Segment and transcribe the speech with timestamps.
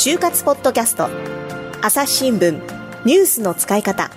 [0.00, 1.08] 就活ポッドキャスト。
[1.82, 2.52] 朝日新聞
[3.04, 4.12] ニュースの使い方。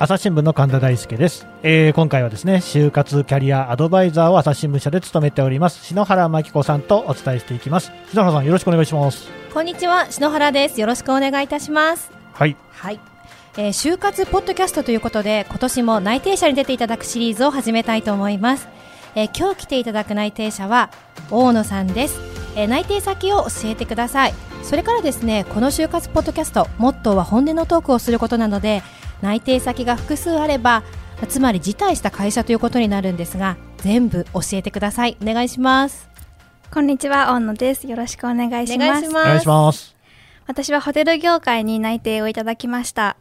[0.00, 7.92] 朝日新聞の神田大輔です、えー、今回はですね就活キャリアアドバイザーを朝日新聞社で務めております篠原真紀子さんとお伝えしていきます。
[8.10, 9.28] 篠原さんよろしくお願いします。
[9.54, 10.80] こんにちは篠原です。
[10.80, 12.10] よろしくお願いいたします。
[12.32, 12.56] はい。
[12.72, 12.98] はい。
[13.56, 18.66] えー、就活ポッドキャストということで今年も内定者に出ていただくシリーズを始めたいと思います、
[19.14, 20.90] えー、今日来ていただく内定者は
[21.30, 22.20] 大野さんです、
[22.58, 24.34] えー、内定先を教えてください。
[24.64, 28.82] それからですねこの就活ポッドキャストモットーは本音のトークをすることなので
[29.22, 30.82] 内定先が複数あれば
[31.28, 35.16] つまり辞退した会社ということになるんですが全部教えてください。
[35.22, 36.08] お願いします。
[36.72, 37.86] こんにちは大野です。
[37.86, 39.08] よろしくお願いします。
[39.08, 39.96] お願いします。
[40.48, 43.16] 私はホテル業界に内定をいただきました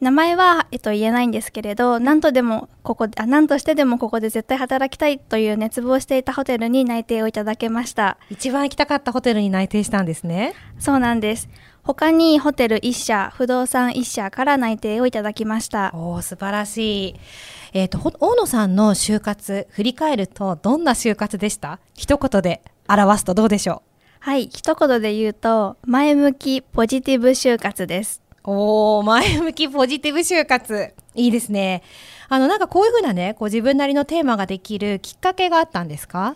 [0.00, 8.16] 名前は、えっと、言えないんですけれど何とでもここあ何としてでもここで絶対働きたいという熱望していたホテルに内定をいただけました。
[8.30, 10.54] 一番行きたかったホテルに内定したんですね。
[10.78, 11.48] そうなんです。
[11.82, 15.90] 他にホテル1社不動産1社から内定をいただきました。
[15.94, 17.14] お素晴らしい。
[17.72, 21.78] えっ、ー、と大野さんの就活振り返るとどんな就活でした？
[21.94, 23.90] 一言で表すとどうでしょう？
[24.20, 30.92] はい一言で言うと前向きポジティブ就活ですおー、前向きポジティブ就活。
[31.14, 31.84] いいですね。
[32.28, 36.34] あの、なんかこういうふうなね、こう自分なりのテーマができるきっかけがあったんですか？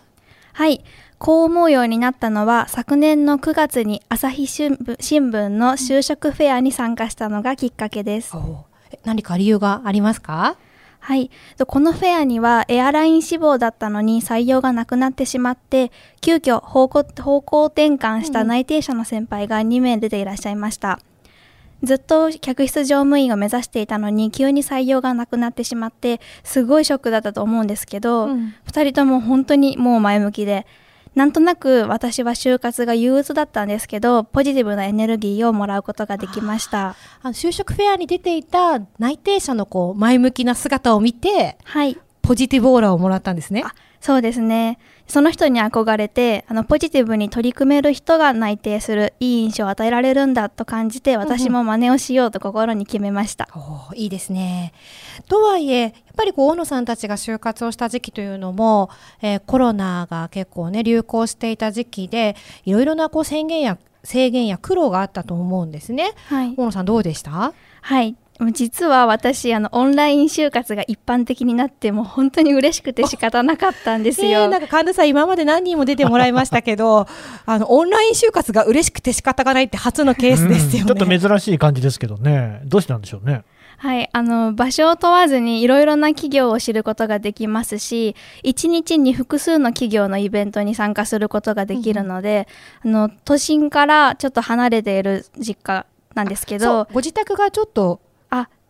[0.53, 0.85] はい。
[1.17, 8.31] こう思うようになったのは、昨年の9月に朝日新聞の就職フェアに参加したのがきっかけです。
[9.03, 10.55] 何か理由がありますか？
[10.99, 11.29] はい。
[11.67, 15.91] このフェアにはエアライン志望だったのに採用がなくなってしまって、
[16.21, 20.99] 急遽方向方向転換した内定者の先輩が2名出ていらっしゃいました。
[21.09, 21.14] うん
[21.85, 30.65] ずっと客室乗務員を目指していたのに急に採用がなくなってしまってすごいショックだったと思うんですけど、うん、2人とも本当にもう前向きで
[31.15, 36.95] なんとなく私は就活が憂鬱だったんですけどポジティブなエネルギーをもらうことができました。
[37.21, 43.63] あの就職フェアに出ていた内定者のこう前向きな姿を見て、はい、ポジティブオーラをもらったんですね
[44.05, 44.77] そうですね。
[45.07, 54.73] その人に憧れてあのポジティブに取り組める人が内定するいい印象を与えられるんだと感じて私も真似をしようと心に決めました、うん、いいですね。
[55.27, 58.91] とはいえやっぱりこう大野さんたちが就活をした時期というのも、
[59.23, 67.53] えー、コロナが結構ね流行していた時期でいろいろなこう宣言や制限や苦労があったと思うんですね、はい、大野さんどうでした？
[67.81, 68.15] はい
[68.51, 74.41] 実は私あのオンライン就活が一般的になってもう本当に嬉しくて仕方なかったんですよ。
[74.41, 77.07] えー、なんか神田さん今まで何人も出てもらいましたけど
[77.45, 82.61] あのオンライン就活が嬉しくて仕方がないって初のケースですよね、ちょっと珍しい感じですけどね。
[82.65, 83.43] どうしてなんでしょうね。
[83.77, 88.15] はい、あの場所を問わずにいろいろな企業を知ることができますし
[88.45, 92.47] 1日に複数の企業のイベントに参加することができるので、
[92.85, 95.85] うん、あの都心からちょっと離れている実家
[96.15, 96.87] なんですけど。
[96.93, 97.99] ご自宅がちょっと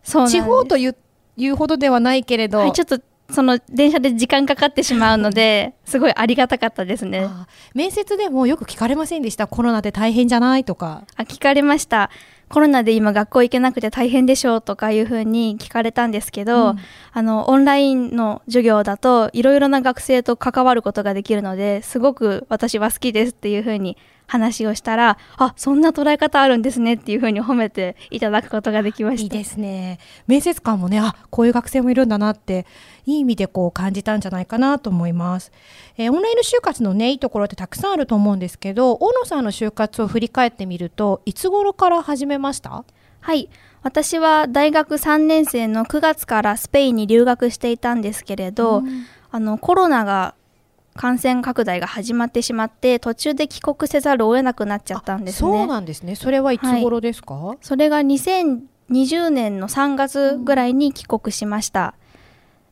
[0.06, 0.96] 地方という
[1.38, 3.00] いうほどではないけれど、はい、ちょっと
[3.30, 7.28] その電車で時間かかってしまうので すごいありがたかったですね。
[7.74, 9.48] 面接でもよく聞かれませんでした？
[9.48, 10.64] コロナで大変じゃない？
[10.64, 11.04] とか。
[11.18, 12.10] あ聞かれました。
[12.48, 16.80] コロナで今学校行けなくて大変でしょうとかいうふうに聞かれたんですけど、うん、
[17.12, 29.24] あのオンラインの授業だといろいろな学生と関わることができるのですごく私は好きですっていうふうに話をしたらあそんな捉え方あるんですねっていうふうに褒めていただくことができました。
[29.24, 30.00] いいですね。
[30.28, 32.66] 面接官もねあこういう学生もいるんだなって
[33.06, 35.52] いい意味でこう感じたんじゃないかなと思います、
[35.97, 42.84] えー、オンライン就活のねいいところってたくさんあると思うんですけど大野さんの就活を振り返ってみるといつ頃から始めました？
[43.22, 43.50] はい。
[43.84, 50.34] 私は大学3年生の9月からスペインに留学していたんですけれど、うん、あのコロナが
[50.98, 55.52] 感染拡大が始まってしまって途中で帰国せざるを得なくなっちゃったんですね。
[55.52, 56.16] そうなんですね。
[56.16, 57.36] それはいつ頃ですか？
[57.36, 61.96] はい、それが2020年の3月ぐらいに帰国しました。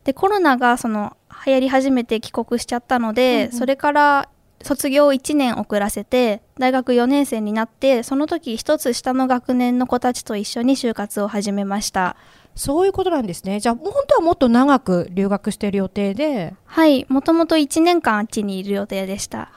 [0.06, 4.30] でコロナがその流行り始めて帰国しちゃったので、うんうん、それから
[4.62, 12.16] 卒業1年遅らせて大学4年生になってその時一つ下の学年の子たちと一緒に就活を始めました。
[12.56, 13.60] そういうことなんですね。
[13.60, 16.54] じゃあ、本当はもっと長く留学している予定で。
[16.66, 19.50] はい、もともと1年間あっちにいる予定でした。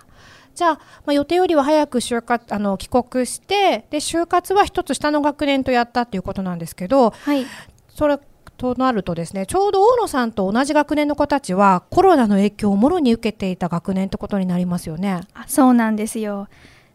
[0.56, 7.44] じゃあ、まあ、予定よりは早く就活あの帰国してで就活は一つ下の学年とやったっていうことなんですけど、はい、
[7.90, 8.18] それ
[8.56, 15.20] となるとですねちょうど大野さんと同じ学年の子たちはコロナの影響をもろに受けていた学年ってことになりますよね。
[15.34, 16.48] あそうなんですよ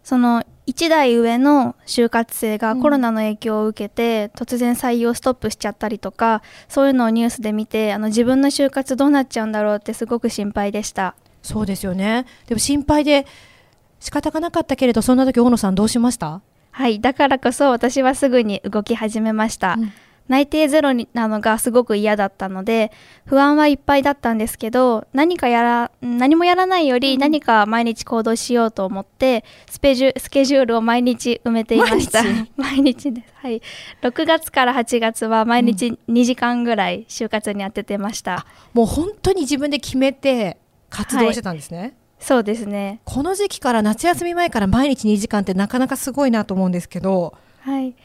[0.03, 11.15] その1代上の就活生がコロナの影響を受けて、突然採用ストップしちゃったりとかそういうのをニュースで見てあの自分の就活どうなっちゃうんだろうってすごく心配でした。
[11.42, 12.25] そうですよね。
[12.48, 13.25] でも心配で
[14.00, 16.42] 仕方がなかったけれどそんな時大野さんどうしました？
[16.71, 19.94] はいだからこそ私はすぐに動き始めました、うん
[20.31, 22.93] 内定ゼロになのがすごく嫌だったので
[23.25, 32.23] 不安はいっぱいだったんですけど何かやら何もやらないより何か毎日行動しようと思ってスペジュスケジュールを毎日埋めていました。
[32.55, 33.11] 毎日？
[33.11, 33.33] です。
[33.33, 33.61] はい。
[34.01, 40.57] 6月から8月は毎日2時間ぐらい就活に当ててました、もう本当に自分で決めて
[40.89, 43.01] 活動してたんですね、そうですね。
[43.03, 47.33] この時期から夏休み前から毎日2時間ってなかなかすごいなと思うんですけど。
[47.59, 47.95] はい。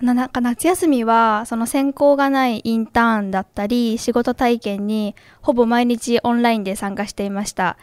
[0.00, 7.76] なんか夏休みはその専攻がないインターンだったり仕事体験にほぼ毎日オンラインで参加していました。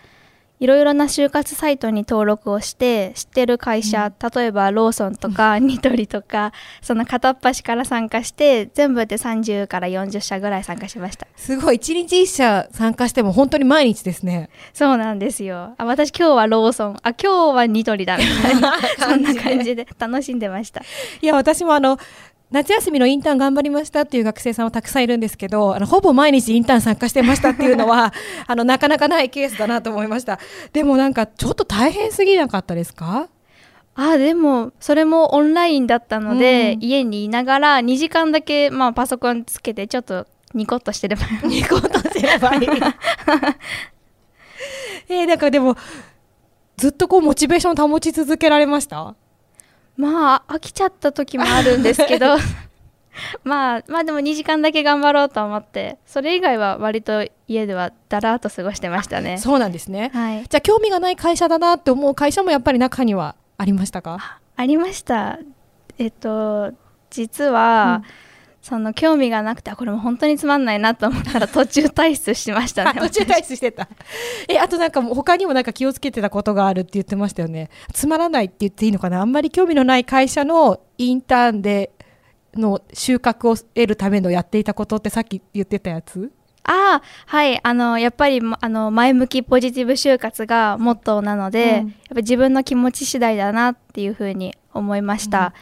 [0.61, 6.53] いろいろな就活サイトに登録をして知ってる会社、例えばローソンとかニトリとか
[6.83, 11.25] その片っ端から参加して全部で30から40社ぐらい参加しました。
[11.35, 11.77] すごい。
[11.77, 14.51] 1日1社参加しても本当に毎日ですね。
[14.71, 15.73] そうなんですよ。
[15.79, 16.97] あ私今日はローソン。
[17.01, 18.77] あ今日はニトリだみたいな。
[19.09, 20.83] そんな感じで楽しんでました。
[21.23, 21.97] いや私もあの
[22.51, 28.13] 夏休みのインターン頑張りましたっていう学生さんはたくさんいるんですけどあのほぼ毎日インターン参加してましたっていうのは
[28.45, 30.37] あのなかなかないケースだなと思いました。
[30.73, 33.29] でもなんかちょっと大変すぎなかったですか？
[33.95, 36.83] あでもそれもオンラインだったので、うん。
[36.83, 42.67] 家にいながら2時間だけ、まあ、パソコンつけてちょっとニコッとしてればニコッとすればいい。
[45.09, 45.75] えー、なんかでも
[46.77, 49.15] ずっとこうモチベーション保ち続けられました？
[49.97, 52.37] まあ飽きちゃった時もあるんですけど。
[53.43, 59.37] まあまあでも2時間だけ頑張ろうと思ってそれ以外は割と家ではだらーっと過ごしてましたね。
[59.37, 60.11] そうなんですね。
[60.13, 60.43] はい。
[60.47, 64.39] じゃあ興味がない会社だなって思う会社もやっぱり中にはありましたか？
[64.55, 65.39] ありました。
[65.97, 66.71] えっと
[67.09, 68.01] 実は、
[68.61, 73.87] その興味がなくてあこれも本当につまんないなと思ったら途中退出しましたね途中退出してた。
[74.47, 77.69] え、あとなんかもう他にもなんか気をつけてたことがあるって言ってましたよね。
[77.91, 79.19] つまらないって言っていいのかな。
[79.19, 81.91] あんまり興味のない会社のインターンで
[82.53, 86.31] の収穫を得るためのやっていたことってさっき言ってたやつ？
[86.63, 87.59] ああはい。
[87.63, 91.69] あのやっぱりもあの前向きポジティブ就活がモットーなので、うん。
[91.69, 95.53] やっぱ自分の気持ち次第だなっていうふうに思いました、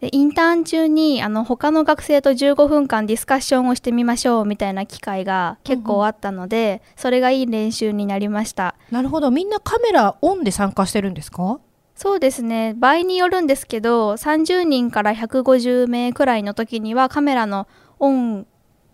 [0.00, 8.74] でインターン中にあの他の学生と15分間ディスカッションをしてみましょうみたいな機会が結構あったので、それがいい練習になりました。
[8.90, 9.30] なるほど。
[9.30, 11.60] みんなカメラオンで参加してるんですか？
[11.94, 12.74] そうですね。
[12.78, 17.68] 場合によるんですけど30人から150名くらいの時にはカメラの
[17.98, 18.46] オン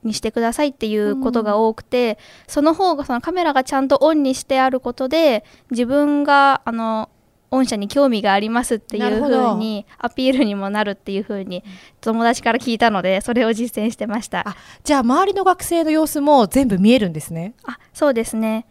[0.02, 2.19] にしてくださいっていうことが多くて、
[2.49, 7.11] その方がそのカメラがちゃんとオンにしてあることで自分があの
[7.50, 9.40] 御社に興味がありますっていうなるほど。
[9.43, 11.62] 風にアピールにもなるっていう風に
[12.00, 14.48] 友達から聞いたのでそれを実践してました。
[14.48, 17.54] あ、じゃあ周りの学生の様子も全部見えるんですね。
[17.64, 18.66] あそうですね。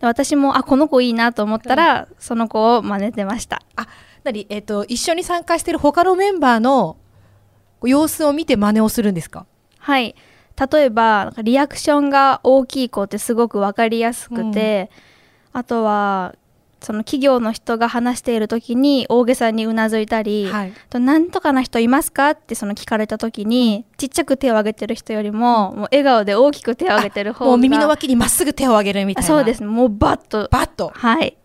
[0.00, 3.60] で私もあこの子いいなと思ったら、その子を真似てました。
[3.76, 3.86] あ、
[4.24, 6.96] なに、えっ、と、一緒に参加してる他のメンバーの
[7.82, 9.46] 様子を見て真似をするんですか？
[9.78, 10.14] はい。
[10.72, 14.90] 例えばリアクションが大きい子ってすごく分かりやすくて、
[15.52, 16.34] あとは
[16.80, 20.72] その企業の人が話している時に大げさにうなずいたり、はい。
[20.88, 22.30] となんとかな人いますか？
[22.30, 29.26] ってその聞かれた時にちっちゃく手を挙げてる人よりももう笑顔で大きく手を挙げてる方がもう耳の脇にまっすぐ手を上げるみたいな。
[29.26, 30.92] あそうですねもうバッとバッと。
[30.94, 31.36] はい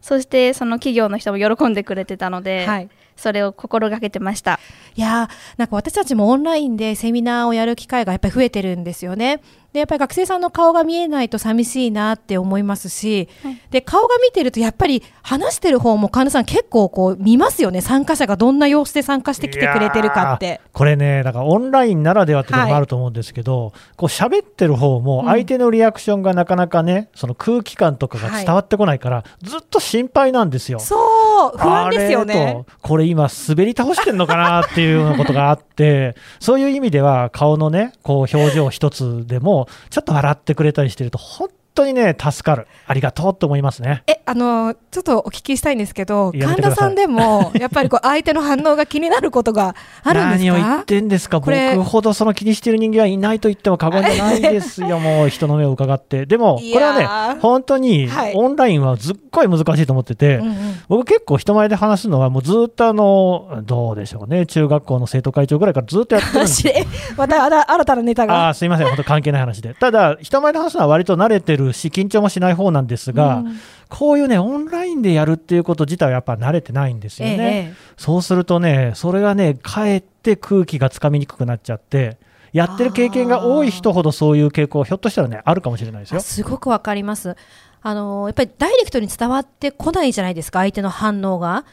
[0.00, 2.90] そしてその企業の人も喜んでくれてたので、はい。
[3.16, 4.58] それを心がけてました
[4.94, 9.40] いやーなんか私たちもオンラインでセミナーをやる機会がやっぱり増えてるんですよね。
[9.72, 20.60] でやっぱり学生さんの顔が見えないと寂しいなって思いますし、はいで顔が見てるとやっぱり話してる方も神田さん結構こう見ますよね参加者がどんな様子で参加してきてくれてるかって。
[20.72, 30.78] これね、だからオンラインならではっていうのもあると思うんですけど、こう喋ってる方も相手のリアクションがなかなかね、その空気感とかが伝わってこないから、ずっと心配なんですよ。
[30.78, 30.98] そう
[31.56, 42.66] 不安ですよあねこれ今滑り倒してんのかなっていうようなことがあって、 そういう意味では顔のね、こう表情一つでも、ちょっと笑ってくれたりしてると、本当にね、助かる。
[42.86, 44.02] ありがとうと思いますね。
[44.06, 50.50] えあのちょっとお聞きしたいんですけど神田さんでも やっぱりこう相手の反応が気になることがあるんですか？
[50.50, 56.26] 何を言ってんですか、これ僕ほどその気にしてる人間はいないと言っても過言じゃないですよ、 もう人の目を伺って。
[56.26, 60.54] でも、これはーね、本当にはいオンラインはすっごい難しいと思ってて、うんうん
[60.86, 66.62] 僕結構人前で話すのは、もうずっとあの、どうでしょうね、中学校の生徒会長ぐらいからずっとやってるんです
[67.16, 68.50] また新新たなネタあが。
[68.50, 69.72] ーすいません、本当関係ない話で。
[69.74, 73.58] ただ、人前で話すのは割と慣れてるし、緊張もしない方なんですが、うん
[73.90, 77.66] こういうね、オンラインでやるっていうこと自体はやっぱ慣れてないんですよね。
[77.68, 82.16] ええそうするとね、それがね、かえって空気がつかみにくくなっちゃって、
[82.52, 86.18] やってる経験が多い人ほどそういう傾向、ひょっとしたらね、あるかもしれないですよ。
[86.18, 87.36] あすごくわかります。
[87.82, 91.64] あのやっぱりダイレクトに伝わってこないじゃないですか相手の反応が。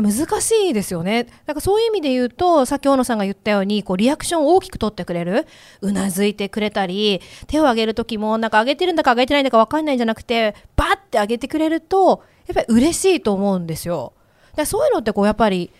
[0.00, 1.24] 難しいですよね。
[1.24, 5.46] だからそういう意味で言うと、さっき大野さんが言ったように、こうリアクションを大きく取ってくれる、
[5.80, 14.12] うなずいてくれたり、手を挙げる時も、なんか上げてるんだか上げてないんだか分かんないんじゃなくて、バッて上げてくれると、やっぱり嬉しいと思うんですよ。
[14.50, 15.70] だからそういうのってこうやっぱり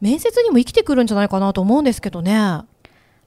[0.00, 2.62] 面接にも生きてくるんじゃないかなと思うんですけどね。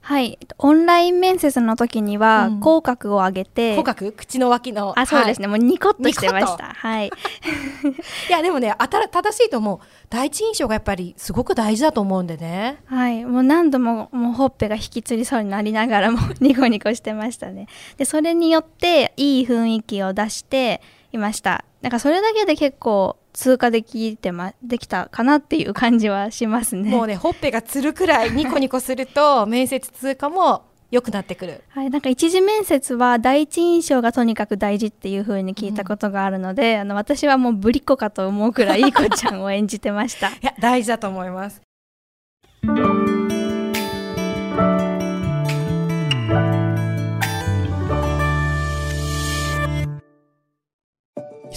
[0.00, 0.38] はい。
[0.58, 4.12] オンライン面接の時には、うん口角を上げて、口角？
[4.12, 4.98] 口の脇の？
[4.98, 5.46] あ、そうですね。
[5.46, 6.72] もうニコッとしてました。
[6.74, 7.10] はい。
[8.28, 9.78] いやでもねあたら正しいと思う
[10.10, 13.24] 第一印象がやっぱりすごく大事だと思うんでねはい。
[13.24, 17.66] もう何度も、もうほっぺが引きつりそうになりながらも ニコニコしてましたね。
[17.96, 20.80] で、それによって、いい雰囲気を出して
[21.12, 21.64] いました。
[21.82, 26.90] なんかそれだけで結構通過できてま、できたかなっていう感じはしますね。
[26.90, 40.30] もうねほっぺがつるくらいニコニコすると 面接通過も良くなってくるはい、なんか一次面接は第一印象がとにかく大事っていう風に聞いたことがあるので、あの私はもうぶりっ子かと思うくらいいい子ちゃんを演じてました。
[40.34, 41.62] いや大事だと思います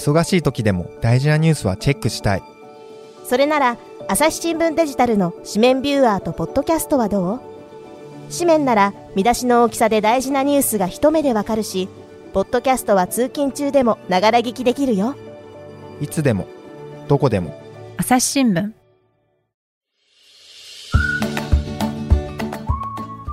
[0.02, 2.44] 忙しい時でも大事なニュースはチェックしたい。
[3.24, 3.78] それなら
[4.08, 7.40] 朝日新聞デジタルの紙面ビューアーとポッドキャストはどう？
[8.34, 11.88] 紙面なら見出しの大きさで大事なニュースが一目でわかるし
[12.34, 15.16] ポッドキャストは通勤中でもながら聞きできるよ
[16.00, 16.48] いつでも、
[17.08, 17.54] どこでも。
[17.98, 18.72] 朝日新聞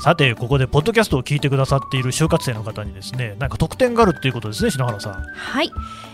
[0.00, 5.12] さて、ここでポッドキャストを聞いてくださっている就活生の方にですね、なんか特典があるっていうことですね、篠原さん。
[5.14, 5.70] はい、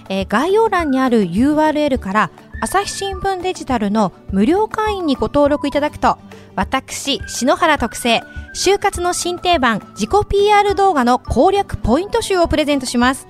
[0.08, 2.30] えー概要欄にある URL から
[2.60, 6.18] 朝日新聞デジタルの無料会員にご登録いただくと
[6.56, 8.22] 私篠原特製
[8.54, 13.26] 就活の新定番自己 PR 動画の攻略ポイント集をプレゼントします。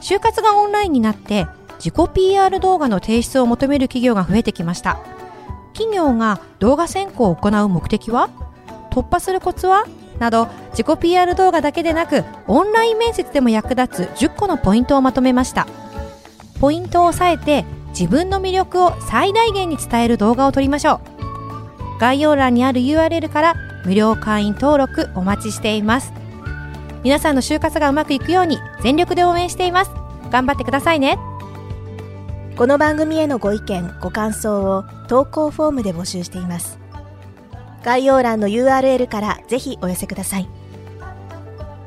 [0.00, 1.46] 就活がオンラインになって
[1.82, 4.98] 自己 PR 動画の提出を求める企業が増えてきました。
[5.72, 8.28] 企業が動画選考を行う目的は？
[8.90, 9.86] 突破するコツは？
[10.18, 15.66] など自己 PR 動画だけでなくオンライン面接でも役立つ10個のポイントをまとめました。
[16.60, 21.00] ポイントを押さえて自分の魅力を最大限に伝える動画を撮りましょ
[21.96, 21.98] う。
[21.98, 26.12] 概要欄にある URL から無料会員登録お待ちしています。
[27.02, 29.90] 皆さんの就活がうまくいくように全力で応援しています。
[30.30, 31.18] 頑張ってくださいね。
[32.56, 36.78] この番組へのご意見ご感想を投稿フォームで募集しています。
[37.82, 40.48] 概要欄の URL からぜひお寄せください。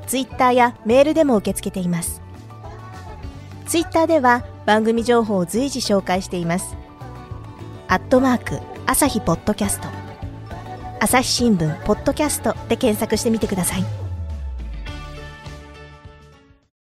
[0.07, 2.21] ツイッターやメールでも受け付けています。
[3.67, 6.75] ツイッターでは番組情報を随時紹介しています。
[7.87, 9.87] アットマーク朝日ポッドキャスト。
[10.99, 14.02] 朝日新聞ポッドキャストで検索してみてください。